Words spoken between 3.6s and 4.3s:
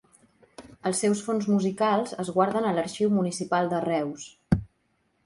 de Reus.